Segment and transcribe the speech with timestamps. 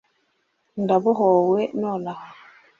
[0.83, 2.29] ndabohowe nonaha